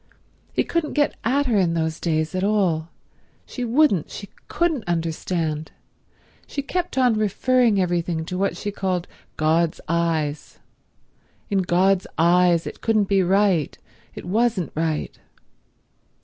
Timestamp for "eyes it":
12.17-12.81